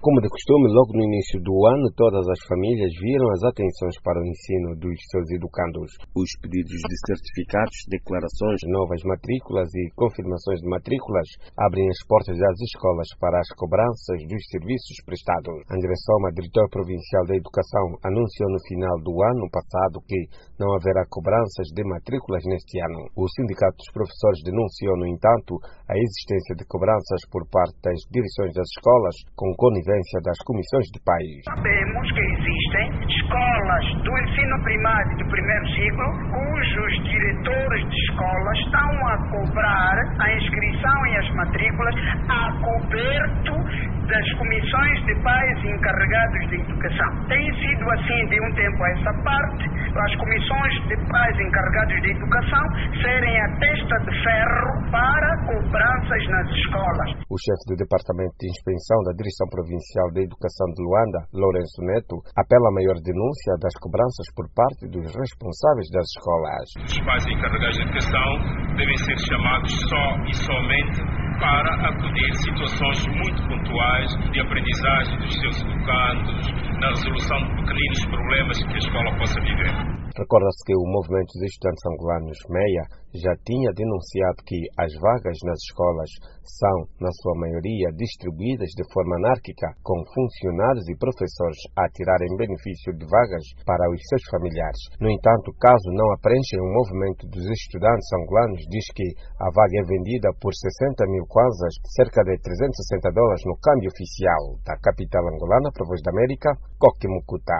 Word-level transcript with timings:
Como 0.00 0.16
de 0.16 0.32
costume, 0.32 0.72
logo 0.72 0.96
no 0.96 1.04
início 1.04 1.36
do 1.44 1.52
ano, 1.68 1.92
todas 1.92 2.24
as 2.24 2.40
famílias 2.48 2.88
viram 3.04 3.28
as 3.36 3.44
atenções 3.44 4.00
para 4.00 4.16
o 4.16 4.24
ensino 4.24 4.72
dos 4.80 4.96
seus 5.12 5.28
educandos. 5.28 5.92
Os 6.16 6.32
pedidos 6.40 6.72
de 6.72 6.96
certificados, 7.04 7.84
declarações, 7.84 8.64
novas 8.64 9.04
matrículas 9.04 9.68
e 9.76 9.92
confirmações 9.92 10.64
de 10.64 10.72
matrículas 10.72 11.28
abrem 11.52 11.84
as 11.84 12.00
portas 12.08 12.32
das 12.32 12.56
escolas 12.64 13.12
para 13.20 13.44
as 13.44 13.52
cobranças 13.52 14.24
dos 14.24 14.40
serviços 14.48 15.04
prestados. 15.04 15.52
André 15.68 15.92
Soma, 16.08 16.32
diretor 16.32 16.64
provincial 16.72 17.28
da 17.28 17.36
Educação, 17.36 18.00
anunciou 18.00 18.48
no 18.48 18.60
final 18.72 18.96
do 19.04 19.12
ano 19.20 19.52
passado 19.52 20.00
que 20.08 20.16
não 20.56 20.80
haverá 20.80 21.04
cobranças 21.12 21.68
de 21.76 21.84
matrículas 21.84 22.40
neste 22.48 22.80
ano. 22.88 23.04
O 23.12 23.28
Sindicato 23.36 23.76
dos 23.76 23.92
Professores 23.92 24.40
denunciou, 24.48 24.96
no 24.96 25.04
entanto, 25.12 25.60
a 25.84 25.92
existência 25.92 26.56
de 26.56 26.64
cobranças 26.64 27.20
por 27.28 27.44
parte 27.52 27.76
das 27.84 28.00
direções 28.08 28.56
das 28.56 28.64
escolas 28.64 29.12
com 29.36 29.52
conivência 29.60 29.89
das 30.22 30.38
comissões 30.46 30.86
de 30.94 31.00
pais. 31.02 31.42
Sabemos 31.44 32.12
que 32.12 32.20
existem 32.20 32.86
escolas 33.08 33.84
do 34.04 34.18
ensino 34.18 34.62
primário 34.62 35.16
do 35.18 35.26
primeiro 35.26 35.66
ciclo 35.74 36.08
cujos 36.30 36.92
diretores 37.04 37.90
de 37.90 37.96
escolas 38.10 38.58
estão 38.58 39.08
a 39.08 39.16
cobrar 39.30 39.96
a 40.20 40.36
inscrição 40.36 41.06
e 41.06 41.16
as 41.16 41.34
matrículas 41.34 41.94
a 42.28 42.52
coberto 42.62 43.90
das 44.06 44.32
comissões 44.34 45.06
de 45.06 45.14
pais 45.22 45.64
encarregados 45.64 46.48
de 46.48 46.56
educação. 46.56 47.24
Tem 47.28 47.54
sido 47.54 47.90
assim 47.90 48.26
de 48.26 48.40
um 48.40 48.52
tempo 48.54 48.82
a 48.82 48.90
essa 48.90 49.14
parte, 49.22 49.70
as 49.96 50.16
comissões 50.16 50.74
de 50.88 50.96
pais 51.08 51.38
encarregados 51.38 52.02
de 52.02 52.10
educação 52.10 52.64
serem 53.02 53.40
a 53.40 53.48
testa 53.58 53.98
de 54.00 54.22
ferro 54.22 54.39
cobranças 55.50 56.22
nas 56.30 56.46
escolas. 56.54 57.10
O 57.26 57.34
chefe 57.34 57.64
do 57.66 57.74
Departamento 57.74 58.34
de 58.38 58.46
Inspeção 58.46 58.98
da 59.02 59.12
Direção 59.18 59.50
Provincial 59.50 60.06
da 60.14 60.22
Educação 60.22 60.66
de 60.70 60.78
Luanda, 60.78 61.26
Lourenço 61.34 61.82
Neto, 61.82 62.22
apela 62.38 62.70
a 62.70 62.76
maior 62.78 62.96
denúncia 63.02 63.58
das 63.58 63.74
cobranças 63.82 64.26
por 64.38 64.46
parte 64.54 64.86
dos 64.86 65.10
responsáveis 65.10 65.90
das 65.90 66.06
escolas. 66.14 66.66
Os 66.86 67.00
pais 67.02 67.26
encarregados 67.26 67.76
de 67.76 67.82
educação 67.82 68.30
devem 68.78 68.98
ser 69.02 69.18
chamados 69.26 69.74
só 69.90 70.06
e 70.30 70.34
somente 70.38 71.00
para 71.42 71.70
acudir 71.88 72.30
situações 72.46 73.00
muito 73.16 73.40
pontuais 73.48 74.10
de 74.30 74.38
aprendizagem 74.40 75.18
dos 75.18 75.34
seus 75.34 75.56
educandos, 75.66 76.46
na 76.78 76.88
resolução 76.94 77.38
de 77.42 77.50
pequeninos 77.58 78.06
problemas 78.06 78.56
que 78.62 78.74
a 78.74 78.78
escola 78.78 79.18
possa 79.18 79.40
viver. 79.40 80.09
Recorda-se 80.16 80.64
que 80.66 80.74
o 80.74 80.90
movimento 80.90 81.30
dos 81.38 81.46
estudantes 81.46 81.86
angolanos 81.86 82.38
MEIA 82.50 82.84
já 83.14 83.34
tinha 83.46 83.70
denunciado 83.74 84.42
que 84.46 84.58
as 84.78 84.90
vagas 85.02 85.38
nas 85.42 85.58
escolas 85.66 86.10
são, 86.58 86.76
na 87.00 87.10
sua 87.22 87.34
maioria, 87.38 87.90
distribuídas 87.94 88.70
de 88.74 88.84
forma 88.90 89.16
anárquica, 89.16 89.70
com 89.82 89.98
funcionários 90.14 90.86
e 90.90 90.98
professores 90.98 91.58
a 91.78 91.86
tirarem 91.90 92.36
benefício 92.38 92.94
de 92.94 93.06
vagas 93.06 93.44
para 93.66 93.86
os 93.90 94.02
seus 94.10 94.22
familiares. 94.30 94.82
No 95.00 95.10
entanto, 95.10 95.54
caso 95.58 95.90
não 95.94 96.10
apreenchem 96.14 96.58
o 96.58 96.74
movimento 96.74 97.26
dos 97.30 97.46
estudantes 97.50 98.06
angolanos, 98.14 98.62
diz 98.70 98.86
que 98.94 99.06
a 99.38 99.48
vaga 99.50 99.78
é 99.78 99.84
vendida 99.86 100.30
por 100.38 100.54
60 100.54 101.06
mil 101.06 101.26
kwanzas, 101.26 101.74
cerca 101.98 102.22
de 102.22 102.38
360 102.38 103.10
dólares 103.10 103.42
no 103.46 103.58
câmbio 103.58 103.90
oficial. 103.90 104.58
Da 104.66 104.74
capital 104.78 105.22
angolana, 105.26 105.70
para 105.74 105.86
a 105.86 105.88
Voz 105.88 106.02
da 106.02 106.10
América, 106.10 106.50
Coque 106.78 107.08
Mucuta. 107.08 107.58